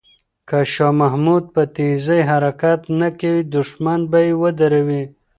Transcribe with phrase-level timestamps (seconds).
[0.49, 5.03] که شاه محمود په تېزۍ حرکت نه کوي، دښمن به یې ودروي.